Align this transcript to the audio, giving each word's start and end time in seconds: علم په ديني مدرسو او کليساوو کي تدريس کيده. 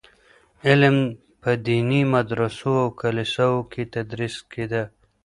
علم 0.67 0.97
په 1.41 1.51
ديني 1.67 2.01
مدرسو 2.13 2.71
او 2.83 2.89
کليساوو 3.01 3.67
کي 3.71 3.83
تدريس 3.93 4.35
کيده. 4.51 4.83